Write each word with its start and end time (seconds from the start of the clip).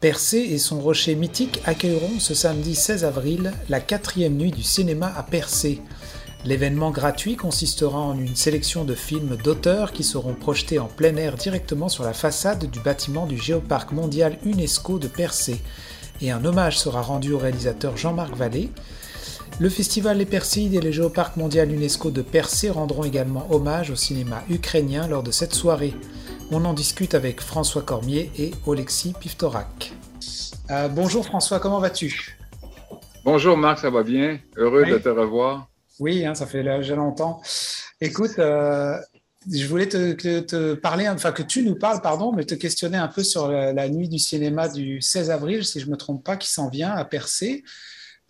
Percé 0.00 0.38
et 0.38 0.58
son 0.58 0.80
rocher 0.80 1.16
mythique 1.16 1.60
accueilleront 1.64 2.20
ce 2.20 2.32
samedi 2.32 2.76
16 2.76 3.04
avril 3.04 3.52
la 3.68 3.80
quatrième 3.80 4.36
nuit 4.36 4.52
du 4.52 4.62
cinéma 4.62 5.12
à 5.16 5.24
Percé. 5.24 5.82
L'événement 6.44 6.92
gratuit 6.92 7.34
consistera 7.34 7.98
en 7.98 8.16
une 8.16 8.36
sélection 8.36 8.84
de 8.84 8.94
films 8.94 9.36
d'auteurs 9.42 9.90
qui 9.90 10.04
seront 10.04 10.34
projetés 10.34 10.78
en 10.78 10.86
plein 10.86 11.16
air 11.16 11.34
directement 11.34 11.88
sur 11.88 12.04
la 12.04 12.12
façade 12.12 12.70
du 12.70 12.78
bâtiment 12.78 13.26
du 13.26 13.36
Géoparc 13.36 13.90
mondial 13.90 14.38
UNESCO 14.44 15.00
de 15.00 15.08
Percé. 15.08 15.60
Et 16.20 16.30
un 16.30 16.44
hommage 16.44 16.78
sera 16.78 17.02
rendu 17.02 17.32
au 17.32 17.38
réalisateur 17.38 17.96
Jean-Marc 17.96 18.36
Vallée. 18.36 18.70
Le 19.58 19.68
festival 19.68 20.18
Les 20.18 20.26
Perséides 20.26 20.74
et 20.74 20.80
le 20.80 20.92
Géoparc 20.92 21.36
mondial 21.36 21.72
UNESCO 21.72 22.12
de 22.12 22.22
Percé 22.22 22.70
rendront 22.70 23.02
également 23.02 23.48
hommage 23.50 23.90
au 23.90 23.96
cinéma 23.96 24.44
ukrainien 24.48 25.08
lors 25.08 25.24
de 25.24 25.32
cette 25.32 25.54
soirée. 25.54 25.94
On 26.50 26.64
en 26.64 26.72
discute 26.72 27.14
avec 27.14 27.42
François 27.42 27.82
Cormier 27.82 28.30
et 28.38 28.52
Alexis 28.66 29.12
Piftorak. 29.12 29.92
Euh, 30.70 30.88
bonjour 30.88 31.26
François, 31.26 31.60
comment 31.60 31.78
vas-tu? 31.78 32.38
Bonjour 33.22 33.58
Marc, 33.58 33.80
ça 33.80 33.90
va 33.90 34.02
bien? 34.02 34.38
Heureux 34.56 34.86
de 34.86 34.96
te 34.96 35.10
revoir. 35.10 35.68
Oui, 35.98 36.24
hein, 36.24 36.34
ça 36.34 36.46
fait 36.46 36.62
déjà 36.62 36.96
longtemps. 36.96 37.42
Écoute, 38.00 38.38
euh, 38.38 38.96
je 39.52 39.66
voulais 39.66 39.88
te, 39.88 40.72
parler, 40.74 41.06
enfin 41.06 41.32
que 41.32 41.42
tu 41.42 41.62
nous 41.64 41.74
parles, 41.74 42.00
pardon, 42.00 42.32
mais 42.32 42.44
te 42.44 42.54
questionner 42.54 42.96
un 42.96 43.08
peu 43.08 43.22
sur 43.22 43.48
la, 43.48 43.88
nuit 43.90 44.08
du 44.08 44.18
cinéma 44.18 44.70
du 44.70 45.02
16 45.02 45.30
avril, 45.30 45.66
si 45.66 45.80
je 45.80 45.84
ne 45.84 45.90
me 45.90 45.96
trompe 45.98 46.24
pas, 46.24 46.38
qui 46.38 46.50
s'en 46.50 46.70
vient 46.70 46.92
à 46.92 47.04
Percé. 47.04 47.62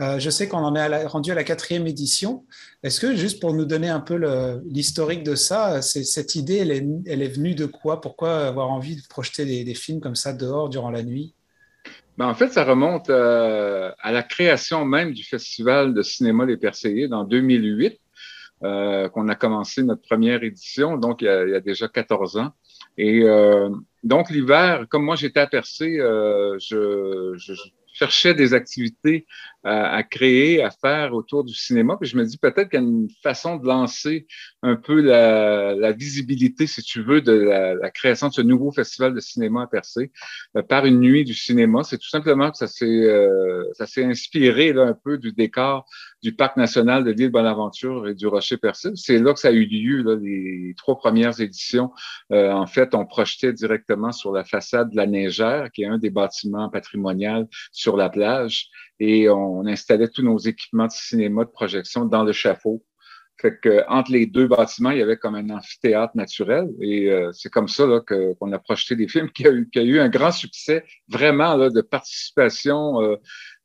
Euh, 0.00 0.18
je 0.20 0.30
sais 0.30 0.46
qu'on 0.48 0.58
en 0.58 0.76
est 0.76 1.06
rendu 1.06 1.32
à 1.32 1.34
la 1.34 1.42
quatrième 1.42 1.86
édition. 1.86 2.44
Est-ce 2.84 3.00
que, 3.00 3.16
juste 3.16 3.40
pour 3.40 3.52
nous 3.52 3.64
donner 3.64 3.88
un 3.88 4.00
peu 4.00 4.14
l'historique 4.64 5.24
de 5.24 5.34
ça, 5.34 5.82
cette 5.82 6.36
idée, 6.36 6.58
elle 6.58 7.22
est, 7.22 7.28
venue 7.28 7.54
de 7.54 7.66
quoi? 7.66 8.00
Pourquoi 8.00 8.46
avoir 8.46 8.70
envie 8.70 8.96
de 8.96 9.02
projeter 9.08 9.44
des, 9.64 9.74
films 9.74 10.00
comme 10.00 10.14
ça 10.14 10.32
dehors 10.32 10.68
durant 10.68 10.90
la 10.90 11.02
nuit? 11.02 11.34
Ben, 12.16 12.26
en 12.26 12.34
fait, 12.34 12.48
ça 12.48 12.64
remonte 12.64 13.10
euh, 13.10 13.90
à 14.00 14.12
la 14.12 14.22
création 14.22 14.84
même 14.84 15.12
du 15.12 15.24
Festival 15.24 15.94
de 15.94 16.02
cinéma 16.02 16.46
Les 16.46 16.56
Perséides 16.56 17.12
en 17.12 17.24
2008, 17.24 17.98
euh, 18.62 19.08
qu'on 19.08 19.28
a 19.28 19.34
commencé 19.34 19.82
notre 19.82 20.02
première 20.02 20.42
édition, 20.44 20.96
donc 20.96 21.22
il 21.22 21.26
y 21.26 21.28
a, 21.28 21.60
déjà 21.60 21.88
14 21.88 22.36
ans. 22.36 22.52
Et 23.00 23.24
donc 24.02 24.30
l'hiver, 24.30 24.86
comme 24.88 25.04
moi 25.04 25.14
j'étais 25.14 25.38
à 25.38 25.46
Percé, 25.46 25.98
je, 25.98 27.36
cherchais 27.98 28.34
des 28.34 28.54
activités 28.54 29.26
à, 29.64 30.02
créer, 30.02 30.62
à 30.62 30.70
faire 30.70 31.14
autour 31.14 31.44
du 31.44 31.54
cinéma. 31.54 31.96
Puis 32.00 32.08
je 32.08 32.16
me 32.16 32.24
dis 32.24 32.38
peut-être 32.38 32.70
qu'il 32.70 32.80
y 32.80 32.82
a 32.82 32.86
une 32.86 33.08
façon 33.22 33.56
de 33.56 33.66
lancer 33.66 34.26
un 34.62 34.76
peu 34.76 35.00
la, 35.00 35.92
visibilité, 35.92 36.66
si 36.66 36.82
tu 36.82 37.02
veux, 37.02 37.20
de 37.20 37.32
la, 37.32 37.90
création 37.90 38.28
de 38.28 38.32
ce 38.32 38.42
nouveau 38.42 38.70
festival 38.70 39.14
de 39.14 39.20
cinéma 39.20 39.62
à 39.62 39.66
Percé 39.66 40.12
euh, 40.56 40.62
par 40.62 40.86
une 40.86 41.00
nuit 41.00 41.24
du 41.24 41.34
cinéma. 41.34 41.82
C'est 41.82 41.98
tout 41.98 42.08
simplement 42.08 42.50
que 42.50 42.56
ça 42.56 42.66
s'est 42.66 42.86
euh, 42.86 43.64
ça 43.74 43.86
s'est 43.86 44.04
inspiré 44.04 44.72
là, 44.72 44.82
un 44.82 44.94
peu 44.94 45.18
du 45.18 45.32
décor 45.32 45.86
du 46.22 46.34
parc 46.34 46.56
national 46.56 47.04
de 47.04 47.10
l'île 47.10 47.30
Bonaventure 47.30 48.08
et 48.08 48.14
du 48.14 48.26
Rocher 48.26 48.56
Percé. 48.56 48.90
C'est 48.94 49.18
là 49.18 49.32
que 49.32 49.40
ça 49.40 49.48
a 49.48 49.52
eu 49.52 49.64
lieu, 49.64 50.02
là, 50.02 50.16
les 50.16 50.74
trois 50.76 50.98
premières 50.98 51.40
éditions. 51.40 51.90
Euh, 52.32 52.52
en 52.52 52.66
fait, 52.66 52.94
on 52.94 53.06
projetait 53.06 53.52
directement 53.52 54.12
sur 54.12 54.32
la 54.32 54.44
façade 54.44 54.90
de 54.90 54.96
la 54.96 55.06
Neigère, 55.06 55.70
qui 55.72 55.82
est 55.82 55.86
un 55.86 55.98
des 55.98 56.10
bâtiments 56.10 56.68
patrimoniaux 56.68 57.48
sur 57.72 57.96
la 57.96 58.08
plage 58.10 58.70
et 59.00 59.28
on 59.28 59.66
installait 59.66 60.08
tous 60.08 60.22
nos 60.22 60.38
équipements 60.38 60.86
de 60.86 60.92
cinéma 60.92 61.44
de 61.44 61.50
projection 61.50 62.04
dans 62.04 62.24
le 62.24 62.32
chapeau. 62.32 62.84
Fait 63.40 63.56
que 63.60 63.84
entre 63.88 64.10
les 64.10 64.26
deux 64.26 64.48
bâtiments, 64.48 64.90
il 64.90 64.98
y 64.98 65.02
avait 65.02 65.16
comme 65.16 65.36
un 65.36 65.50
amphithéâtre 65.50 66.16
naturel 66.16 66.68
et 66.80 67.10
euh, 67.10 67.30
c'est 67.32 67.50
comme 67.50 67.68
ça 67.68 67.86
là, 67.86 68.00
qu'on 68.00 68.52
a 68.52 68.58
projeté 68.58 68.96
des 68.96 69.06
films 69.08 69.30
qui 69.34 69.46
a, 69.46 69.52
eu, 69.52 69.68
qui 69.70 69.78
a 69.78 69.82
eu 69.82 70.00
un 70.00 70.08
grand 70.08 70.32
succès 70.32 70.84
vraiment 71.08 71.56
là, 71.56 71.70
de 71.70 71.80
participation. 71.80 73.00
Euh, 73.00 73.16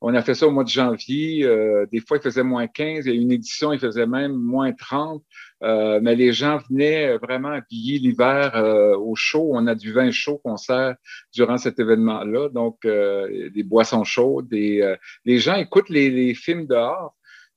on 0.06 0.14
a 0.16 0.22
fait 0.22 0.36
ça 0.36 0.48
au 0.48 0.52
mois 0.52 0.66
de 0.66 0.70
janvier. 0.70 1.46
Euh, 1.46 1.86
des 1.90 2.02
fois, 2.02 2.18
il 2.18 2.22
faisait 2.22 2.44
moins 2.44 2.68
15. 2.68 3.06
Il 3.06 3.16
y 3.16 3.18
a 3.18 3.22
une 3.22 3.32
édition, 3.32 3.72
il 3.72 3.80
faisait 3.80 4.06
même 4.06 4.34
moins 4.34 4.74
30. 4.74 5.24
Euh, 5.64 6.02
mais 6.04 6.14
les 6.14 6.34
gens 6.34 6.60
venaient 6.70 7.18
vraiment 7.20 7.52
habiller 7.52 8.00
l'hiver 8.00 8.52
euh, 8.58 8.98
au 8.98 9.16
chaud. 9.16 9.52
On 9.54 9.66
a 9.66 9.76
du 9.76 9.94
vin 9.94 10.12
chaud 10.12 10.42
qu'on 10.44 10.58
sert 10.58 10.96
durant 11.34 11.58
cet 11.58 11.80
événement-là. 11.80 12.50
Donc, 12.50 12.80
des 12.84 13.64
boissons 13.64 14.04
chaudes. 14.04 14.50
Des, 14.50 14.96
les 15.24 15.40
gens 15.40 15.56
écoutent 15.56 15.90
les, 15.90 16.10
les, 16.10 16.34
films 16.34 16.68
dehors. 16.68 17.16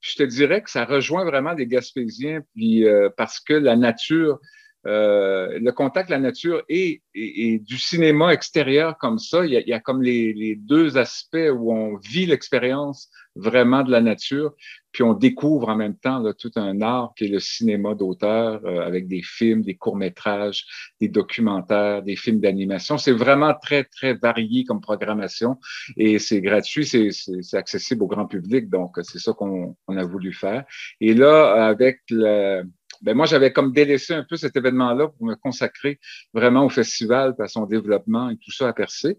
Je 0.09 0.17
te 0.17 0.23
dirais 0.23 0.63
que 0.63 0.71
ça 0.71 0.85
rejoint 0.85 1.25
vraiment 1.25 1.53
les 1.53 1.67
Gaspésiens, 1.67 2.41
puis 2.55 2.85
parce 3.17 3.41
que 3.41 3.55
la 3.55 3.77
nature 3.77 4.39
euh, 4.87 5.59
le 5.59 5.73
contact 5.73 6.11
la 6.11 6.19
nature 6.19 6.63
et, 6.69 7.03
du 7.15 7.79
cinéma 7.79 8.33
extérieur 8.33 8.99
comme 8.99 9.19
ça, 9.19 9.45
il 9.45 9.53
y 9.53 9.57
a, 9.57 9.61
il 9.61 9.69
y 9.69 9.73
a 9.73 9.81
comme 9.81 10.03
les, 10.03 10.35
les, 10.35 10.55
deux 10.55 10.99
aspects 10.99 11.51
où 11.53 11.73
on 11.73 11.97
vit 11.97 12.27
l'expérience 12.27 13.11
vraiment 13.35 13.83
de 13.83 13.91
la 13.91 14.01
nature, 14.01 14.53
puis 14.93 15.03
on 15.03 15.13
découvre 15.13 15.69
en 15.69 15.77
même 15.77 15.97
temps 15.97 16.19
là, 16.21 16.33
tout 16.33 16.51
un 16.57 16.81
art 16.81 17.13
qui 17.17 17.25
est 17.25 17.29
le 17.29 17.41
cinéma 17.41 17.95
d'auteur 17.95 18.61
euh, 18.65 18.81
avec 18.81 19.09
des 19.09 19.23
films, 19.23 19.63
des 19.63 19.77
courts-métrages, 19.77 20.65
des 21.01 21.09
documentaires, 21.09 22.03
des 22.03 22.17
films 22.17 22.41
d'animation. 22.41 22.97
C'est 22.97 23.13
vraiment 23.13 23.55
très, 23.55 23.85
très 23.85 24.15
varié 24.15 24.65
comme 24.65 24.81
programmation 24.81 25.59
et 25.97 26.19
c'est 26.19 26.41
gratuit, 26.41 26.87
c'est 26.87 27.57
accessible 27.57 28.05
au 28.05 28.07
grand 28.07 28.27
public, 28.27 28.69
donc 28.69 28.97
c'est 29.03 29.19
ça 29.19 29.33
qu'on 29.33 29.77
a 29.89 30.05
voulu 30.05 30.33
faire. 30.33 30.65
Et 31.01 31.15
là, 31.15 31.67
avec 31.67 32.01
le 32.11 32.63
ben 33.03 33.15
moi, 33.15 33.27
j'avais 33.27 33.53
comme 33.53 33.73
délaissé 33.73 34.15
un 34.15 34.25
peu 34.25 34.37
cet 34.37 34.57
événement-là 34.57 35.09
pour 35.09 35.27
me 35.27 35.35
consacrer 35.35 35.99
vraiment 36.33 36.65
au 36.65 36.69
festival, 36.69 37.35
à 37.39 37.49
son 37.49 37.67
développement 37.67 38.31
et 38.31 38.37
tout 38.37 38.53
ça 38.53 38.69
à 38.69 38.73
percer. 38.73 39.19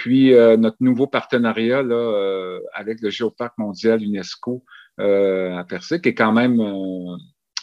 Puis 0.00 0.32
euh, 0.32 0.56
notre 0.56 0.78
nouveau 0.80 1.06
partenariat 1.06 1.82
là, 1.82 1.94
euh, 1.94 2.60
avec 2.72 3.02
le 3.02 3.10
Géoparc 3.10 3.58
mondial 3.58 4.02
UNESCO 4.02 4.64
euh, 4.98 5.54
à 5.56 5.64
Percé, 5.64 6.00
qui 6.00 6.08
est 6.08 6.14
quand 6.14 6.32
même 6.32 6.58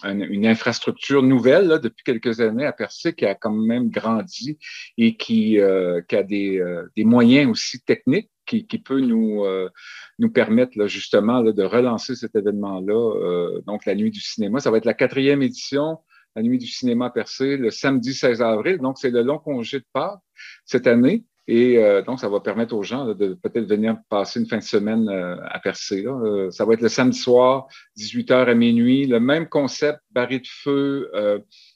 une, 0.04 0.46
infrastructure 0.46 1.24
nouvelle 1.24 1.68
là, 1.68 1.80
depuis 1.80 2.04
quelques 2.04 2.40
années 2.40 2.66
à 2.66 2.74
Percé, 2.74 3.14
qui 3.14 3.26
a 3.26 3.36
quand 3.36 3.52
même 3.52 3.90
grandi 3.90 4.58
et 4.98 5.18
qui, 5.18 5.60
qui 6.08 6.16
a 6.16 6.24
des, 6.24 6.64
des 6.96 7.04
moyens 7.04 7.50
aussi 7.52 7.82
techniques 7.82 8.30
qui, 8.48 8.66
qui 8.66 8.80
peut 8.80 9.00
nous, 9.00 9.44
euh, 9.44 9.70
nous 10.18 10.32
permettre 10.32 10.78
là, 10.80 10.88
justement 10.88 11.42
là, 11.42 11.52
de 11.52 11.64
relancer 11.64 12.16
cet 12.16 12.36
événement-là. 12.36 12.94
Euh, 12.94 13.62
donc, 13.68 13.86
la 13.86 13.94
Nuit 13.94 14.10
du 14.10 14.22
cinéma, 14.22 14.60
ça 14.60 14.72
va 14.72 14.78
être 14.78 14.86
la 14.86 14.96
quatrième 14.96 15.44
édition, 15.44 16.00
la 16.36 16.42
Nuit 16.42 16.58
du 16.58 16.66
cinéma 16.66 17.12
percé, 17.12 17.58
le 17.58 17.70
samedi 17.70 18.16
16 18.16 18.42
avril. 18.42 18.80
Donc, 18.80 18.98
c'est 18.98 19.12
le 19.12 19.22
long 19.22 19.38
congé 19.38 19.80
de 19.80 19.86
Pâques 19.94 20.20
cette 20.66 20.88
année. 20.88 21.26
Et 21.48 21.78
euh, 21.78 22.02
donc, 22.02 22.20
ça 22.20 22.28
va 22.28 22.40
permettre 22.40 22.76
aux 22.76 22.84
gens 22.84 23.14
de 23.14 23.34
peut-être 23.42 23.68
venir 23.68 23.98
passer 24.10 24.40
une 24.40 24.48
fin 24.48 24.58
de 24.58 24.64
semaine 24.64 25.10
à 25.10 25.60
Percé. 25.60 26.02
Là. 26.02 26.50
ça 26.52 26.66
va 26.66 26.74
être 26.74 26.82
le 26.82 26.90
samedi 26.90 27.18
soir, 27.18 27.68
18h 27.98 28.50
à 28.50 28.54
minuit. 28.54 29.06
Le 29.08 29.20
même 29.20 29.48
concept, 29.48 30.00
baril 30.12 30.42
de 30.42 30.48
feu, 30.48 31.12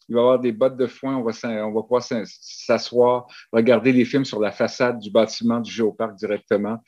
il 0.09 0.15
va 0.15 0.19
y 0.19 0.23
avoir 0.23 0.39
des 0.39 0.51
bottes 0.51 0.77
de 0.77 0.87
foin, 0.87 1.15
on 1.15 1.23
va, 1.23 1.31
on 1.65 1.71
va 1.71 1.81
pouvoir 1.81 2.03
s'asseoir, 2.03 3.27
regarder 3.51 3.91
les 3.91 4.05
films 4.05 4.25
sur 4.25 4.39
la 4.39 4.51
façade 4.51 4.99
du 4.99 5.11
bâtiment 5.11 5.59
du 5.59 5.71
Géoparc 5.71 6.15
directement. 6.15 6.79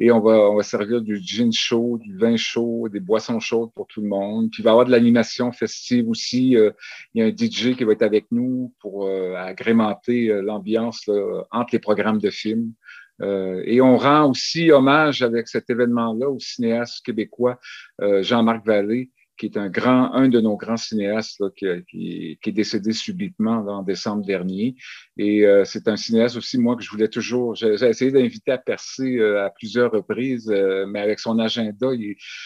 Et 0.00 0.12
on 0.12 0.20
va, 0.20 0.50
on 0.50 0.56
va 0.56 0.62
servir 0.62 1.00
du 1.00 1.16
gin 1.16 1.52
chaud, 1.52 1.98
du 2.00 2.16
vin 2.16 2.36
chaud, 2.36 2.88
des 2.88 3.00
boissons 3.00 3.40
chaudes 3.40 3.72
pour 3.74 3.88
tout 3.88 4.00
le 4.00 4.08
monde. 4.08 4.50
Puis 4.50 4.62
il 4.62 4.64
va 4.64 4.70
y 4.70 4.72
avoir 4.72 4.86
de 4.86 4.92
l'animation 4.92 5.50
festive 5.50 6.08
aussi. 6.08 6.56
Euh, 6.56 6.70
il 7.14 7.20
y 7.20 7.24
a 7.24 7.26
un 7.26 7.30
DJ 7.30 7.76
qui 7.76 7.82
va 7.82 7.92
être 7.92 8.02
avec 8.02 8.26
nous 8.30 8.72
pour 8.80 9.08
euh, 9.08 9.34
agrémenter 9.34 10.28
euh, 10.28 10.40
l'ambiance 10.40 11.10
entre 11.50 11.70
les 11.72 11.80
programmes 11.80 12.18
de 12.18 12.30
films. 12.30 12.72
et 13.20 13.80
on 13.80 13.96
rend 13.96 14.30
aussi 14.30 14.70
hommage 14.70 15.22
avec 15.22 15.48
cet 15.48 15.68
événement-là 15.70 16.30
au 16.30 16.38
cinéaste 16.38 17.04
québécois 17.04 17.58
Jean-Marc 18.00 18.64
Vallée, 18.64 19.10
qui 19.38 19.46
est 19.46 19.56
un 19.56 19.68
grand, 19.68 20.12
un 20.12 20.28
de 20.28 20.40
nos 20.40 20.56
grands 20.56 20.76
cinéastes 20.76 21.40
là, 21.40 21.48
qui, 21.56 21.66
qui, 21.88 22.38
qui, 22.42 22.50
est 22.50 22.52
décédé 22.52 22.92
subitement 22.92 23.62
là, 23.62 23.72
en 23.72 23.82
décembre 23.82 24.26
dernier. 24.26 24.74
Et 25.16 25.46
euh, 25.46 25.64
c'est 25.64 25.88
un 25.88 25.96
cinéaste 25.96 26.36
aussi, 26.36 26.58
moi, 26.58 26.76
que 26.76 26.82
je 26.82 26.90
voulais 26.90 27.08
toujours. 27.08 27.54
J'ai 27.54 27.74
essayé 27.74 28.10
d'inviter 28.10 28.52
à 28.52 28.58
percer 28.58 29.16
euh, 29.16 29.44
à 29.44 29.50
plusieurs 29.50 29.92
reprises, 29.92 30.50
euh, 30.50 30.86
mais 30.86 31.00
avec 31.00 31.20
son 31.20 31.38
agenda, 31.38 31.88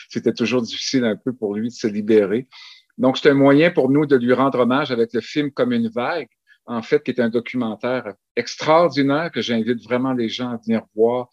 c'était 0.09 0.35
toujours 0.35 0.63
difficile 0.63 1.05
un 1.05 1.17
peu 1.17 1.33
pour 1.33 1.55
lui 1.55 1.69
de 1.69 1.75
se 1.75 1.87
libérer. 1.87 2.47
Donc, 2.99 3.17
c'est 3.17 3.31
un 3.31 3.35
moyen 3.35 3.71
pour 3.71 3.91
nous 3.91 4.07
de 4.07 4.17
lui 4.17 4.35
rendre 4.35 4.61
hommage 4.61 4.91
avec 4.91 5.13
le 5.15 5.21
film 5.21 5.51
Comme 5.51 5.73
une 5.73 5.89
vague, 5.89 6.29
en 6.67 6.83
fait, 6.83 7.03
qui 7.03 7.11
est 7.11 7.21
un 7.21 7.31
documentaire 7.31 8.15
extraordinaire 8.37 9.31
que 9.33 9.41
j'invite 9.41 9.83
vraiment 9.83 10.13
les 10.13 10.29
gens 10.29 10.51
à 10.51 10.59
venir 10.59 10.83
voir. 10.95 11.29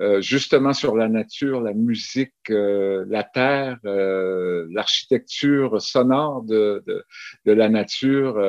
Euh, 0.00 0.20
justement 0.20 0.72
sur 0.72 0.96
la 0.96 1.08
nature, 1.08 1.60
la 1.60 1.72
musique, 1.72 2.32
euh, 2.50 3.04
la 3.08 3.22
terre, 3.22 3.78
euh, 3.84 4.66
l'architecture 4.70 5.80
sonore 5.80 6.42
de, 6.42 6.82
de, 6.86 7.04
de, 7.46 7.52
la 7.52 7.68
nature 7.68 8.42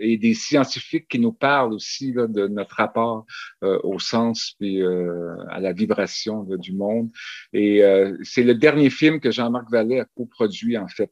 et 0.00 0.16
des 0.16 0.34
scientifiques 0.34 1.06
qui 1.08 1.20
nous 1.20 1.32
parlent 1.32 1.72
aussi 1.72 2.12
là, 2.12 2.26
de 2.26 2.48
notre 2.48 2.76
rapport 2.76 3.24
au 3.62 3.98
sens 3.98 4.54
et 4.60 4.82
à 4.82 5.60
la 5.60 5.72
vibration 5.72 6.44
du 6.44 6.72
monde. 6.72 7.10
Et 7.52 7.82
c'est 8.22 8.44
le 8.44 8.54
dernier 8.54 8.90
film 8.90 9.20
que 9.20 9.30
Jean-Marc 9.30 9.70
Vallée 9.70 10.00
a 10.00 10.04
coproduit 10.04 10.78
en 10.78 10.88
fait 10.88 11.10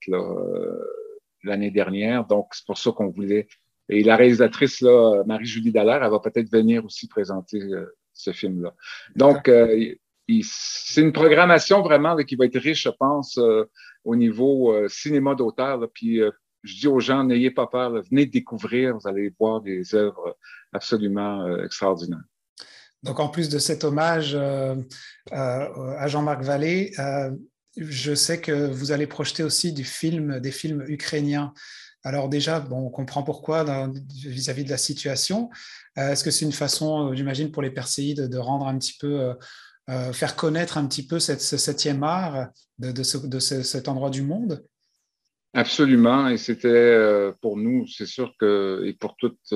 l'année 1.42 1.70
dernière. 1.70 2.26
Donc 2.26 2.48
c'est 2.52 2.66
pour 2.66 2.78
ça 2.78 2.92
qu'on 2.92 3.10
voulait. 3.10 3.48
Et 3.88 4.02
la 4.02 4.16
réalisatrice 4.16 4.80
là, 4.80 5.22
Marie-Julie 5.24 5.72
Dallaire, 5.72 6.02
elle 6.02 6.10
va 6.10 6.20
peut-être 6.20 6.50
venir 6.50 6.84
aussi 6.84 7.08
présenter 7.08 7.60
ce 8.16 8.32
film-là. 8.32 8.74
Donc, 9.14 9.50
c'est 10.42 11.00
une 11.00 11.12
programmation 11.12 11.82
vraiment 11.82 12.16
qui 12.16 12.36
va 12.36 12.46
être 12.46 12.58
riche, 12.58 12.84
je 12.84 12.90
pense, 12.90 13.38
au 14.04 14.16
niveau 14.16 14.88
cinéma 14.88 15.34
d'auteur. 15.34 15.88
Puis 15.92 16.20
je 16.62 16.74
dis 16.80 16.88
aux 16.88 17.00
gens, 17.00 17.22
n'ayez 17.24 17.50
pas 17.50 17.66
peur, 17.66 17.92
venez 18.10 18.26
découvrir, 18.26 18.96
vous 18.96 19.08
allez 19.08 19.32
voir 19.38 19.60
des 19.60 19.94
œuvres 19.94 20.36
absolument 20.72 21.62
extraordinaires. 21.62 22.24
Donc, 23.06 23.20
en 23.20 23.28
plus 23.28 23.48
de 23.48 23.58
cet 23.58 23.84
hommage 23.84 24.32
euh, 24.34 24.74
euh, 25.32 25.96
à 25.98 26.08
Jean-Marc 26.08 26.42
Vallée, 26.42 26.92
euh, 26.98 27.30
je 27.76 28.14
sais 28.14 28.40
que 28.40 28.68
vous 28.68 28.90
allez 28.90 29.06
projeter 29.06 29.44
aussi 29.44 29.72
du 29.72 29.84
film, 29.84 30.40
des 30.40 30.50
films 30.50 30.84
ukrainiens. 30.88 31.52
Alors 32.06 32.28
déjà, 32.28 32.60
bon, 32.60 32.86
on 32.86 32.90
comprend 32.90 33.24
pourquoi 33.24 33.64
vis-à-vis 34.24 34.62
de 34.64 34.70
la 34.70 34.76
situation. 34.76 35.50
Est-ce 35.96 36.22
que 36.22 36.30
c'est 36.30 36.44
une 36.44 36.52
façon, 36.52 37.12
j'imagine, 37.14 37.50
pour 37.50 37.62
les 37.62 37.72
Perséides 37.72 38.28
de 38.28 38.38
rendre 38.38 38.68
un 38.68 38.78
petit 38.78 38.96
peu, 38.96 39.34
faire 40.12 40.36
connaître 40.36 40.78
un 40.78 40.86
petit 40.86 41.04
peu 41.04 41.18
cette, 41.18 41.40
ce 41.40 41.56
septième 41.56 42.04
art 42.04 42.46
de 42.78 43.02
cet 43.40 43.88
endroit 43.88 44.10
du 44.10 44.22
monde? 44.22 44.64
Absolument, 45.52 46.28
et 46.28 46.38
c'était 46.38 47.32
pour 47.40 47.56
nous, 47.56 47.88
c'est 47.88 48.06
sûr 48.06 48.32
que, 48.38 48.84
et 48.86 48.92
pour 48.92 49.16
toute 49.16 49.52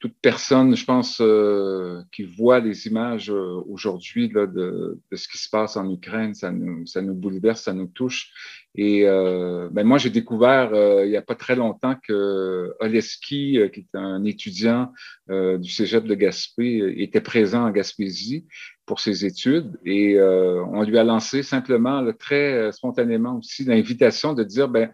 toute 0.00 0.16
personne, 0.22 0.74
je 0.74 0.84
pense, 0.86 1.18
euh, 1.20 2.00
qui 2.10 2.22
voit 2.22 2.58
les 2.58 2.86
images 2.86 3.30
euh, 3.30 3.62
aujourd'hui 3.68 4.30
de, 4.30 4.46
de, 4.46 4.98
ce 5.12 5.28
qui 5.28 5.36
se 5.36 5.50
passe 5.50 5.76
en 5.76 5.90
Ukraine, 5.90 6.32
ça 6.32 6.50
nous, 6.50 6.86
ça 6.86 7.02
nous 7.02 7.12
bouleverse, 7.12 7.64
ça 7.64 7.74
nous 7.74 7.86
touche. 7.86 8.32
Et 8.74 9.06
euh, 9.06 9.68
ben 9.70 9.84
moi, 9.84 9.98
j'ai 9.98 10.08
découvert 10.08 10.70
il 11.04 11.10
n'y 11.10 11.18
a 11.18 11.22
pas 11.22 11.34
très 11.34 11.54
longtemps 11.54 11.96
que 12.02 12.74
Oleski, 12.80 13.58
qui 13.74 13.80
est 13.80 13.94
un 13.94 14.24
étudiant 14.24 14.92
du 15.28 15.68
Cégep 15.68 16.04
de 16.04 16.14
Gaspé, 16.14 16.94
était 16.96 17.20
présent 17.20 17.66
en 17.66 17.70
Gaspésie 17.70 18.46
pour 18.86 19.00
ses 19.00 19.26
études. 19.26 19.76
Et 19.84 20.20
on 20.20 20.82
lui 20.82 20.98
a 20.98 21.04
lancé 21.04 21.42
simplement, 21.42 22.08
très 22.12 22.70
spontanément 22.70 23.38
aussi, 23.38 23.64
l'invitation 23.64 24.34
de 24.34 24.44
dire, 24.44 24.68
ben 24.68 24.92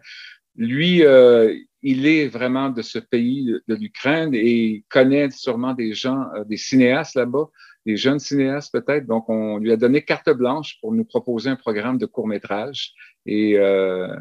lui, 0.55 1.03
il 1.89 2.05
est 2.05 2.27
vraiment 2.27 2.69
de 2.69 2.81
ce 2.81 2.99
pays 2.99 3.45
de 3.45 3.75
l'Ukraine 3.75 4.35
et 4.35 4.51
il 4.51 4.83
connaît 4.89 5.29
sûrement 5.29 5.73
des 5.73 5.93
gens, 5.93 6.25
euh, 6.35 6.43
des 6.43 6.57
cinéastes 6.57 7.15
là-bas, 7.15 7.47
des 7.85 7.95
jeunes 7.95 8.19
cinéastes 8.19 8.73
peut-être. 8.73 9.07
Donc, 9.07 9.29
on 9.29 9.57
lui 9.57 9.71
a 9.71 9.77
donné 9.77 10.01
carte 10.01 10.29
blanche 10.31 10.79
pour 10.81 10.91
nous 10.93 11.05
proposer 11.05 11.49
un 11.49 11.55
programme 11.55 11.97
de 11.97 12.05
court 12.05 12.27
métrage. 12.27 12.91
Et 13.25 13.57
euh, 13.57 14.13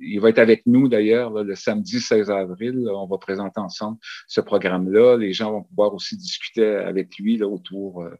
il 0.00 0.20
va 0.20 0.28
être 0.28 0.38
avec 0.38 0.64
nous 0.66 0.86
d'ailleurs 0.86 1.42
le 1.42 1.54
samedi 1.54 1.98
16 1.98 2.30
avril. 2.30 2.86
on 2.92 3.06
va 3.06 3.16
présenter 3.16 3.58
ensemble 3.58 3.96
ce 4.28 4.42
programme-là. 4.42 5.16
Les 5.16 5.32
gens 5.32 5.50
vont 5.50 5.62
pouvoir 5.62 5.94
aussi 5.94 6.18
discuter 6.18 6.66
avec 6.66 7.16
lui 7.16 7.38
là, 7.38 7.48
autour 7.48 8.02
euh, 8.02 8.10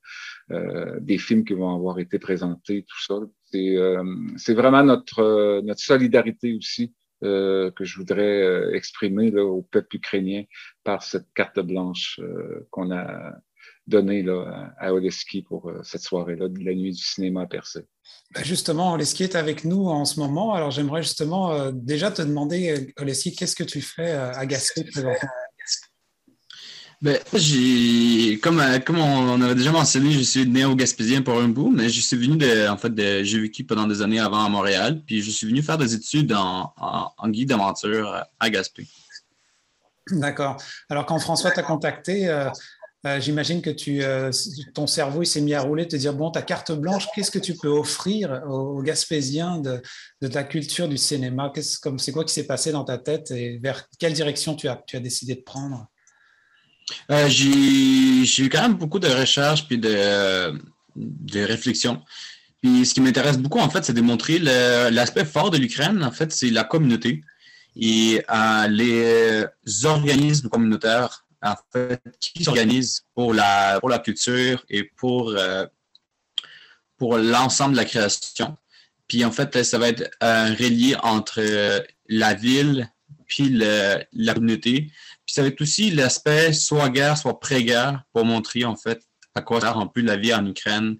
euh 0.50 0.98
des 1.00 1.18
films 1.18 1.44
qui 1.44 1.52
vont 1.52 1.74
avoir 1.74 1.98
été 1.98 2.18
présentés, 2.18 2.86
tout 2.88 3.02
ça. 3.06 3.16
C'est 3.50 4.54
vraiment 4.54 4.82
notre, 4.82 5.60
notre 5.60 5.80
solidarité 5.80 6.54
aussi 6.54 6.94
euh, 7.24 7.70
que 7.70 7.84
je 7.84 7.96
voudrais 7.96 8.42
euh, 8.42 8.74
exprimer 8.74 9.30
là, 9.30 9.44
au 9.44 9.62
peuple 9.62 9.96
ukrainien 9.96 10.44
par 10.82 11.02
cette 11.02 11.26
carte 11.34 11.60
blanche 11.60 12.20
euh, 12.22 12.66
qu'on 12.70 12.90
a 12.90 13.32
donnée 13.86 14.22
là, 14.22 14.72
à 14.78 14.94
Oleski 14.94 15.42
pour 15.42 15.70
cette 15.82 16.02
soirée-là 16.02 16.48
de 16.48 16.64
la 16.64 16.74
nuit 16.74 16.92
du 16.92 17.02
cinéma 17.02 17.42
à 17.42 17.46
Percé. 17.46 17.80
Ben, 18.34 18.42
justement, 18.42 18.94
Oleski 18.94 19.24
est 19.24 19.36
avec 19.36 19.64
nous 19.64 19.88
en 19.88 20.04
ce 20.04 20.20
moment. 20.20 20.54
Alors 20.54 20.70
j'aimerais 20.70 21.02
justement 21.02 21.70
déjà 21.70 22.10
te 22.10 22.22
demander, 22.22 22.92
Oleski, 22.98 23.34
qu'est-ce 23.34 23.56
que 23.56 23.64
tu 23.64 23.82
fais 23.82 24.12
à 24.12 24.44
Gaspé 24.46 24.84
présentement? 24.84 25.28
Ben, 27.04 27.18
comme, 28.42 28.60
euh, 28.60 28.78
comme 28.78 28.98
on, 28.98 29.38
avait 29.42 29.54
déjà 29.54 29.70
mentionné, 29.70 30.10
je 30.10 30.20
suis 30.20 30.48
né 30.48 30.64
au 30.64 30.74
Gaspésien 30.74 31.20
pour 31.20 31.38
un 31.38 31.48
bout, 31.48 31.70
mais 31.70 31.90
je 31.90 32.00
suis 32.00 32.16
venu 32.16 32.38
de, 32.38 32.66
en 32.66 32.78
fait, 32.78 32.88
de, 32.94 33.22
j'ai 33.22 33.38
vécu 33.40 33.62
pendant 33.62 33.86
des 33.86 34.00
années 34.00 34.20
avant 34.20 34.42
à 34.42 34.48
Montréal, 34.48 35.02
puis 35.04 35.20
je 35.20 35.30
suis 35.30 35.46
venu 35.46 35.60
faire 35.60 35.76
des 35.76 35.92
études 35.92 36.32
en, 36.32 36.72
guide 37.28 37.50
d'aventure 37.50 38.24
à 38.40 38.48
Gaspé. 38.48 38.86
D'accord. 40.12 40.56
Alors, 40.88 41.04
quand 41.04 41.18
François 41.18 41.50
t'a 41.50 41.62
contacté, 41.62 42.26
euh, 42.26 42.48
euh, 43.04 43.20
j'imagine 43.20 43.60
que 43.60 44.70
ton 44.72 44.86
cerveau 44.86 45.24
il 45.24 45.26
s'est 45.26 45.42
mis 45.42 45.52
à 45.52 45.60
rouler, 45.60 45.86
te 45.86 45.96
dire 45.96 46.14
bon, 46.14 46.30
ta 46.30 46.40
carte 46.40 46.72
blanche, 46.72 47.06
qu'est-ce 47.14 47.30
que 47.30 47.38
tu 47.38 47.52
peux 47.52 47.68
offrir 47.68 48.44
aux, 48.48 48.80
Gaspésiens 48.80 49.60
de, 49.60 50.28
ta 50.28 50.42
culture 50.42 50.88
du 50.88 50.96
cinéma? 50.96 51.52
C'est 51.98 52.12
quoi 52.12 52.24
qui 52.24 52.32
s'est 52.32 52.46
passé 52.46 52.72
dans 52.72 52.84
ta 52.84 52.96
tête 52.96 53.30
et 53.30 53.58
vers 53.58 53.90
quelle 53.98 54.14
direction 54.14 54.54
tu 54.54 54.68
as, 54.68 54.82
tu 54.86 54.96
as 54.96 55.00
décidé 55.00 55.34
de 55.34 55.42
prendre? 55.42 55.86
Euh, 57.10 57.28
j'ai 57.28 58.44
eu 58.44 58.48
quand 58.48 58.62
même 58.62 58.75
beaucoup 58.75 58.98
de 58.98 59.08
recherches 59.08 59.66
puis 59.66 59.78
de, 59.78 60.52
réflexions. 61.34 62.02
Puis 62.62 62.86
ce 62.86 62.94
qui 62.94 63.00
m'intéresse 63.00 63.38
beaucoup, 63.38 63.58
en 63.58 63.69
fait, 63.69 63.84
c'est 63.84 63.92
de 63.92 64.00
montrer 64.00 64.38
l'aspect 64.38 65.25
fort 65.25 65.50
de 65.50 65.58
l'Ukraine, 65.58 66.02
en 66.02 66.10
fait, 66.10 66.32
c'est 66.32 66.50
la 66.50 66.64
communauté 66.64 67.22
et 67.76 68.22
euh, 68.31 68.69
les 68.69 69.84
organismes 69.84 70.48
communautaires, 70.48 71.26
en 71.42 71.56
fait, 71.72 72.00
qui 72.20 72.44
s'organisent 72.44 73.04
pour 73.14 73.34
la, 73.34 73.81
pour 73.81 73.88
la 73.88 73.98
culture 73.98 74.64
et 74.70 74.84
pour, 74.84 75.31
euh, 75.31 75.66
pour 76.96 77.19
l'ensemble 77.19 77.72
de 77.72 77.78
la 77.78 77.84
création. 77.84 78.56
Puis 79.08 79.25
en 79.25 79.31
fait, 79.31 79.62
ça 79.64 79.76
va 79.76 79.88
être 79.88 80.08
un 80.20 80.54
relié 80.54 80.96
entre 81.02 81.42
la 82.08 82.34
ville 82.34 82.88
puis 83.26 83.50
la 83.50 84.34
communauté 84.34 84.90
puis 85.26 85.34
ça 85.34 85.42
va 85.42 85.48
être 85.48 85.60
aussi 85.60 85.90
l'aspect 85.90 86.52
soit 86.52 86.88
guerre, 86.90 87.16
soit 87.16 87.40
pré-guerre 87.40 88.02
pour 88.12 88.24
montrer 88.24 88.64
en 88.64 88.76
fait 88.76 89.02
à 89.34 89.42
quoi 89.42 89.60
ça 89.60 89.70
a 89.70 89.76
un 89.76 89.86
peu 89.86 90.00
la 90.00 90.16
vie 90.16 90.32
en 90.32 90.46
Ukraine, 90.46 90.98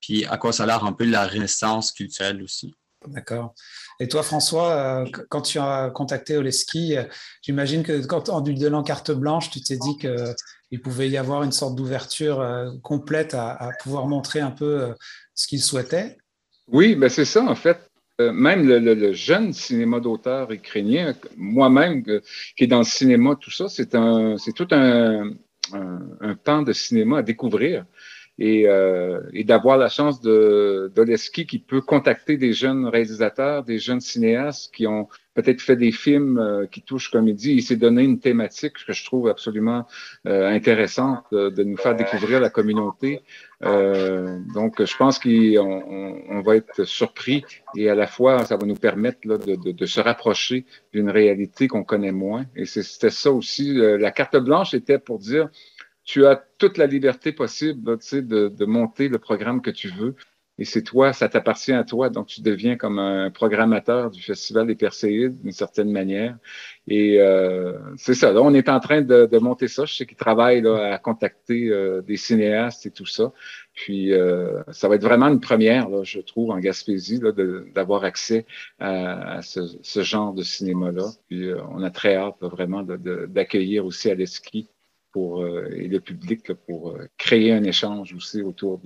puis 0.00 0.24
à 0.24 0.36
quoi 0.38 0.52
ça 0.52 0.64
a 0.64 0.66
l'air 0.66 0.84
un 0.84 0.92
peu 0.92 1.04
la 1.04 1.26
renaissance 1.26 1.92
culturelle 1.92 2.42
aussi. 2.42 2.74
D'accord. 3.06 3.54
Et 4.00 4.08
toi, 4.08 4.22
François, 4.22 4.72
euh, 4.72 5.10
quand 5.28 5.42
tu 5.42 5.58
as 5.58 5.90
contacté 5.90 6.36
Oleski, 6.36 6.96
euh, 6.96 7.04
j'imagine 7.42 7.82
que 7.82 8.04
quand 8.04 8.28
en 8.28 8.42
lui 8.42 8.58
donnant 8.58 8.82
carte 8.82 9.12
blanche, 9.12 9.50
tu 9.50 9.60
t'es 9.60 9.76
dit 9.76 9.96
qu'il 9.98 10.80
pouvait 10.82 11.08
y 11.08 11.16
avoir 11.16 11.42
une 11.42 11.52
sorte 11.52 11.76
d'ouverture 11.76 12.40
euh, 12.40 12.70
complète 12.82 13.34
à, 13.34 13.70
pouvoir 13.82 14.06
montrer 14.06 14.40
un 14.40 14.50
peu 14.50 14.92
ce 15.34 15.46
qu'il 15.46 15.62
souhaitait? 15.62 16.18
Oui, 16.66 16.96
ben 16.96 17.08
c'est 17.08 17.24
ça 17.24 17.44
en 17.44 17.54
fait. 17.54 17.78
Euh, 18.18 18.32
même 18.32 18.66
le, 18.66 19.12
jeune 19.12 19.52
cinéma 19.52 20.00
d'auteur 20.00 20.50
ukrainien, 20.50 21.14
moi-même 21.36 22.02
qui 22.02 22.64
est 22.64 22.66
dans 22.66 22.78
le 22.78 22.84
cinéma, 22.84 23.36
tout 23.38 23.50
ça, 23.50 23.68
c'est 23.68 23.94
un, 23.94 24.38
c'est 24.38 24.52
tout 24.54 24.68
un, 24.70 25.32
un, 25.74 26.34
pan 26.36 26.62
de 26.62 26.72
cinéma 26.72 27.18
à 27.18 27.22
découvrir 27.22 27.84
et, 28.38 28.68
euh, 28.68 29.20
et 29.32 29.44
d'avoir 29.44 29.78
la 29.78 29.88
chance 29.88 30.20
de 30.20 30.92
d'Oleski 30.94 31.46
qui 31.46 31.58
peut 31.58 31.80
contacter 31.80 32.36
des 32.36 32.52
jeunes 32.52 32.86
réalisateurs, 32.86 33.64
des 33.64 33.78
jeunes 33.78 34.00
cinéastes 34.00 34.74
qui 34.74 34.86
ont 34.86 35.08
peut-être 35.36 35.60
fait 35.60 35.76
des 35.76 35.92
films 35.92 36.38
euh, 36.38 36.66
qui 36.66 36.82
touchent, 36.82 37.10
comme 37.10 37.28
il 37.28 37.62
s'est 37.62 37.76
donné 37.76 38.02
une 38.02 38.18
thématique 38.18 38.72
que 38.84 38.92
je 38.92 39.04
trouve 39.04 39.28
absolument 39.28 39.86
euh, 40.26 40.48
intéressante 40.48 41.24
de, 41.30 41.62
nous 41.62 41.76
faire 41.76 41.94
découvrir 41.94 42.40
la 42.40 42.48
communauté. 42.48 43.20
Euh, 43.62 44.38
donc, 44.54 44.82
je 44.82 44.96
pense 44.96 45.18
qu'on 45.18 46.24
on, 46.28 46.40
va 46.40 46.56
être 46.56 46.84
surpris 46.84 47.44
et 47.76 47.88
à 47.90 47.94
la 47.94 48.06
fois, 48.06 48.44
ça 48.44 48.56
va 48.56 48.66
nous 48.66 48.74
permettre 48.74 49.18
là, 49.24 49.36
de, 49.36 49.56
de, 49.56 49.72
de, 49.72 49.86
se 49.86 50.00
rapprocher 50.00 50.64
d'une 50.92 51.10
réalité 51.10 51.68
qu'on 51.68 51.84
connaît 51.84 52.12
moins. 52.12 52.46
Et 52.56 52.64
c'était 52.64 53.10
ça 53.10 53.30
aussi. 53.30 53.74
la 53.74 54.10
carte 54.10 54.36
blanche 54.36 54.74
était 54.74 54.98
pour 54.98 55.18
dire, 55.18 55.48
tu 56.06 56.24
as 56.24 56.36
toute 56.58 56.78
la 56.78 56.86
liberté 56.86 57.32
possible 57.32 57.98
sais, 58.00 58.22
de, 58.22 58.48
de 58.48 58.64
monter 58.64 59.08
le 59.08 59.18
programme 59.18 59.60
que 59.60 59.70
tu 59.70 59.88
veux 59.88 60.16
et 60.58 60.64
c'est 60.64 60.82
toi, 60.82 61.12
ça 61.12 61.28
t'appartient 61.28 61.72
à 61.72 61.84
toi, 61.84 62.08
donc 62.08 62.28
tu 62.28 62.40
deviens 62.40 62.76
comme 62.76 62.98
un 62.98 63.30
programmateur 63.30 64.10
du 64.10 64.22
Festival 64.22 64.66
des 64.66 64.74
Perséides 64.74 65.38
d'une 65.42 65.52
certaine 65.52 65.90
manière. 65.92 66.38
Et 66.88 67.20
euh, 67.20 67.74
c'est 67.98 68.14
ça, 68.14 68.32
là, 68.32 68.40
on 68.40 68.54
est 68.54 68.70
en 68.70 68.80
train 68.80 69.02
de, 69.02 69.38
monter 69.38 69.68
ça. 69.68 69.84
Je 69.84 69.94
sais 69.94 70.06
qu'ils 70.06 70.16
travaillent 70.16 70.62
là, 70.62 70.94
à 70.94 70.98
contacter 70.98 71.68
euh, 71.68 72.00
des 72.00 72.16
cinéastes 72.16 72.86
et 72.86 72.90
tout 72.90 73.04
ça. 73.04 73.32
Puis 73.74 74.14
euh, 74.14 74.62
ça 74.72 74.88
va 74.88 74.94
être 74.94 75.02
vraiment 75.02 75.28
une 75.28 75.40
première, 75.40 75.90
là, 75.90 76.04
je 76.04 76.20
trouve, 76.20 76.50
en 76.50 76.58
Gaspésie, 76.58 77.20
d'avoir 77.74 78.04
accès 78.04 78.46
à, 78.78 79.42
ce, 79.42 80.02
genre 80.02 80.32
de 80.32 80.42
cinéma-là. 80.42 81.04
Puis 81.28 81.50
on 81.70 81.82
a 81.82 81.90
très 81.90 82.16
hâte 82.16 82.36
vraiment 82.40 82.82
d'accueillir 82.82 83.84
aussi 83.84 84.10
à 84.10 84.14
l'esprit 84.14 84.70
euh, 85.16 85.70
et 85.74 85.88
le 85.88 86.00
public 86.00 86.52
pour 86.66 86.96
créer 87.16 87.52
un 87.52 87.64
échange 87.64 88.14
aussi 88.14 88.42
autour 88.42 88.80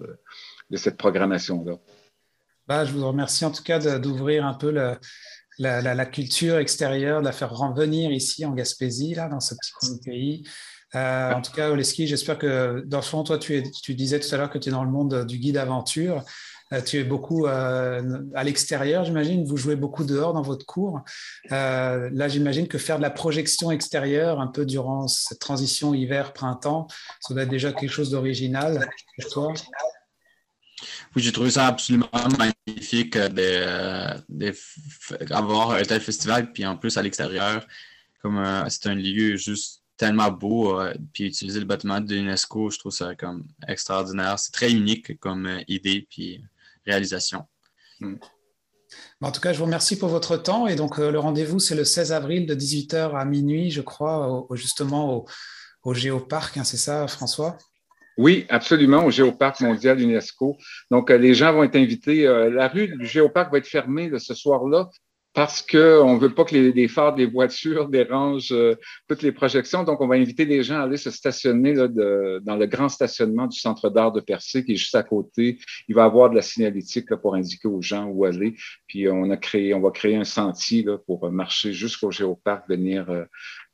de 0.71 0.77
cette 0.77 0.97
programmation-là. 0.97 1.79
Bah, 2.67 2.85
je 2.85 2.93
vous 2.93 3.07
remercie 3.07 3.45
en 3.45 3.51
tout 3.51 3.65
cas 3.65 3.99
d'ouvrir 3.99 4.47
un 4.47 4.55
peu 4.55 4.71
la, 5.59 6.07
culture 6.07 6.59
extérieure, 6.59 7.21
de 7.21 7.27
la 7.27 7.33
faire 7.33 7.51
revenir 7.51 8.13
ici 8.13 8.45
en 8.45 8.53
Gaspésie, 8.53 9.15
là, 9.15 9.29
dans 9.29 9.41
ce 9.41 9.55
petit 9.55 10.01
pays. 10.05 10.49
en 10.95 11.43
tout 11.43 11.53
cas, 11.53 11.71
Oleski, 11.71 12.07
j'espère 12.07 12.39
que 12.39 12.85
dans 12.87 12.99
le 12.99 13.03
fond, 13.03 13.25
toi, 13.25 13.39
tu, 13.39 13.65
tu 13.83 13.95
disais 13.95 14.21
tout 14.21 14.33
à 14.33 14.39
l'heure 14.39 14.51
que 14.51 14.59
tu 14.59 14.69
es 14.69 14.73
dans 14.73 14.85
le 14.85 14.91
monde 14.91 15.27
du 15.27 15.39
guide 15.39 15.57
aventure. 15.57 16.25
Euh, 16.73 16.81
tu 16.81 16.99
es 16.99 17.05
beaucoup 17.05 17.47
euh, 17.47 18.23
à 18.35 18.45
l'extérieur, 18.45 19.05
j'imagine. 19.05 19.45
Vous 19.45 19.57
jouez 19.57 19.75
beaucoup 19.75 20.05
dehors 20.05 20.33
dans 20.33 20.43
votre 20.43 20.65
cours. 20.67 21.01
Euh, 21.51 22.09
là, 22.13 22.29
j'imagine 22.29 22.69
que 22.69 22.79
faire 22.79 22.99
de 22.99 23.03
la 23.03 23.11
projection 23.11 23.73
extérieure 23.73 24.41
un 24.41 24.47
peu 24.47 24.65
durant 24.65 25.09
cette 25.09 25.41
transition 25.41 25.95
hiver-printemps, 25.95 26.87
ça 27.21 27.35
doit 27.35 27.43
être 27.43 27.49
déjà 27.49 27.73
quelque 27.73 27.91
chose 27.91 28.11
d'original 28.11 28.89
pour 29.19 29.31
toi. 29.31 29.53
Oui, 31.15 31.23
j'ai 31.23 31.33
trouvé 31.33 31.51
ça 31.51 31.67
absolument 31.67 32.09
magnifique 32.39 33.19
d'avoir 35.19 35.73
un 35.73 35.83
tel 35.83 36.01
festival, 36.01 36.53
puis 36.53 36.65
en 36.65 36.77
plus 36.77 36.97
à 36.97 37.03
l'extérieur, 37.03 37.67
comme 38.23 38.41
c'est 38.69 38.87
un 38.87 38.95
lieu 38.95 39.37
juste 39.37 39.83
tellement 39.97 40.31
beau, 40.31 40.81
puis 41.13 41.25
utiliser 41.25 41.59
le 41.59 41.67
bâtiment 41.67 42.01
de 42.01 42.15
l'UNESCO, 42.15 42.71
je 42.71 42.79
trouve 42.79 42.93
ça 42.93 43.17
comme 43.17 43.45
extraordinaire. 43.67 44.39
C'est 44.39 44.53
très 44.53 44.71
unique 44.71 45.19
comme 45.19 45.61
idée, 45.67 46.07
puis 46.09 46.41
réalisation. 46.91 47.45
Hmm. 48.01 48.17
En 49.21 49.33
tout 49.33 49.41
cas, 49.41 49.53
je 49.53 49.59
vous 49.59 49.67
remercie 49.67 49.99
pour 49.99 50.09
votre 50.09 50.37
temps. 50.37 50.67
Et 50.67 50.75
donc, 50.75 50.99
euh, 50.99 51.11
le 51.11 51.19
rendez-vous, 51.19 51.59
c'est 51.59 51.75
le 51.75 51.85
16 51.85 52.13
avril 52.13 52.47
de 52.47 52.55
18h 52.55 53.17
à 53.17 53.25
minuit, 53.25 53.71
je 53.71 53.83
crois, 53.83 54.47
justement 54.53 55.15
au, 55.15 55.27
au 55.85 55.95
Géoparc. 55.95 56.57
Hein, 56.57 56.65
c'est 56.65 56.77
ça, 56.77 57.07
François? 57.07 57.57
Oui, 58.17 58.47
absolument, 58.49 59.05
au 59.05 59.11
Géoparc 59.11 59.61
mondial 59.61 60.01
UNESCO. 60.01 60.57
Donc, 60.91 61.11
euh, 61.11 61.17
les 61.17 61.35
gens 61.35 61.53
vont 61.53 61.65
être 61.65 61.77
invités. 61.77 62.27
Euh, 62.27 62.51
la 62.51 62.69
rue 62.69 62.89
du 62.89 63.07
Géoparc 63.07 63.53
va 63.53 63.59
être 63.59 63.67
fermée 63.67 64.11
ce 64.19 64.35
soir-là 64.35 64.91
parce 65.41 65.63
qu'on 65.63 66.17
ne 66.17 66.19
veut 66.19 66.35
pas 66.35 66.45
que 66.45 66.55
les, 66.55 66.89
phares 66.89 67.15
des 67.15 67.25
voitures 67.25 67.89
dérangent 67.99 68.53
euh, 68.53 68.75
toutes 69.09 69.23
les 69.23 69.33
projections. 69.33 69.85
Donc, 69.85 70.03
on 70.03 70.07
va 70.07 70.17
inviter 70.17 70.45
les 70.45 70.63
gens 70.63 70.81
à 70.81 70.83
aller 70.83 70.99
se 70.99 71.11
stationner 71.11 71.73
dans 71.73 72.57
le 72.57 72.67
grand 72.67 72.91
stationnement 72.91 73.47
du 73.47 73.59
Centre 73.59 73.89
d'art 73.89 74.13
de 74.13 74.21
Percé 74.21 74.63
qui 74.67 74.73
est 74.73 74.77
juste 74.77 74.95
à 74.95 75.03
côté. 75.03 75.59
Il 75.89 75.95
va 75.95 76.03
y 76.03 76.05
avoir 76.05 76.29
de 76.29 76.35
la 76.35 76.43
signalétique 76.43 77.15
pour 77.23 77.37
indiquer 77.37 77.69
aux 77.69 77.81
gens 77.81 78.05
où 78.05 78.27
aller. 78.27 78.55
Puis, 78.87 79.09
on, 79.09 79.31
a 79.31 79.39
créé, 79.39 79.73
on 79.73 79.81
va 79.81 79.91
créer 79.91 80.17
un 80.17 80.25
sentier 80.25 80.85
pour 81.07 81.33
marcher 81.33 81.73
jusqu'au 81.73 82.11
Géoparc, 82.11 82.69
venir 82.69 83.09
euh, 83.09 83.25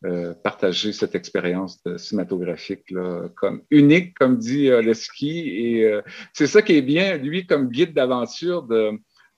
euh, 0.05 0.35
partager 0.35 0.93
cette 0.93 1.17
expérience 1.17 1.83
cinématographique 1.97 2.95
comme 3.35 3.63
unique, 3.71 4.15
comme 4.15 4.39
dit 4.39 4.69
euh, 4.71 4.83
Leski. 4.83 5.49
Et 5.49 5.93
c'est 6.33 6.47
ça 6.47 6.63
qui 6.63 6.77
est 6.77 6.83
bien, 6.83 7.17
lui, 7.17 7.45
comme 7.45 7.71
guide 7.71 7.93
d'aventure, 7.93 8.63
de 8.63 8.93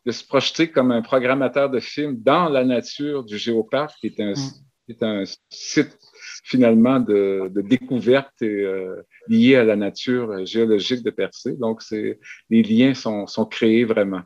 de 0.08 0.12
se 0.12 0.24
projeter 0.24 0.70
comme 0.70 0.90
un 0.90 1.02
programmateur 1.02 1.68
de 1.68 1.80
films 1.80 2.16
dans 2.22 2.48
la 2.48 2.64
nature 2.64 3.24
du 3.24 3.36
Géoparc, 3.36 3.94
qui 4.00 4.06
est 4.06 4.20
un, 4.20 4.32
mm. 4.32 5.02
un 5.02 5.24
site 5.50 5.98
finalement 6.44 6.98
de, 6.98 7.52
découverte 7.56 8.40
et, 8.40 8.46
euh, 8.46 9.02
lié 9.28 9.56
à 9.56 9.64
la 9.64 9.76
nature 9.76 10.46
géologique 10.46 11.04
de 11.04 11.10
Percé. 11.10 11.52
Donc, 11.56 11.82
les 11.90 12.62
liens 12.62 12.94
sont, 12.94 13.26
créés 13.50 13.84
vraiment. 13.84 14.22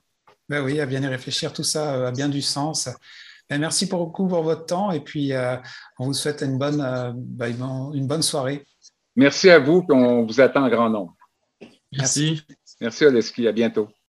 Ben 0.49 0.62
oui, 0.65 0.79
à 0.79 0.87
bien 0.87 1.03
y 1.03 1.07
réfléchir, 1.09 1.53
tout 1.53 1.65
ça 1.65 1.97
euh, 1.97 2.07
a 2.07 2.12
bien 2.12 2.29
du 2.29 2.43
sens. 2.43 2.89
Ben 3.51 3.59
merci 3.59 3.87
beaucoup 3.87 4.29
pour 4.29 4.45
votre 4.45 4.67
temps 4.67 4.93
et 4.93 5.01
puis 5.01 5.33
euh, 5.33 5.57
on 5.99 6.07
vous 6.07 6.15
souhaite 6.15 6.43
une 6.43 6.59
bonne, 6.59 6.81
ben, 7.17 7.53
une 7.93 8.07
bonne 8.07 8.23
soirée. 8.23 8.65
Merci 9.17 9.51
à 9.51 9.59
vous, 9.59 9.85
on 9.91 10.25
vous 10.25 10.41
attend 10.41 10.65
en 10.65 10.69
grand 10.69 10.91
nombre. 10.91 11.17
Merci. 11.93 12.41
Merci 12.81 13.05
Oleski, 13.05 13.49
à 13.49 13.53
bientôt. 13.53 13.89